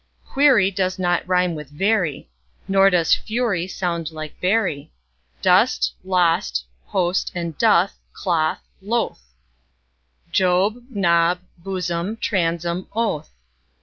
Query 0.25 0.71
does 0.71 0.97
not 0.97 1.27
rime 1.27 1.53
with 1.53 1.69
very, 1.69 2.27
Nor 2.67 2.89
does 2.89 3.13
fury 3.13 3.67
sound 3.67 4.09
like 4.11 4.41
bury. 4.41 4.91
Dost, 5.43 5.93
lost, 6.03 6.65
post 6.87 7.31
and 7.35 7.55
doth, 7.59 7.99
cloth, 8.11 8.61
loth; 8.81 9.21
Job, 10.31 10.83
Job, 10.91 11.39
blossom, 11.59 12.15
bosom, 12.19 12.87
oath. 12.93 13.29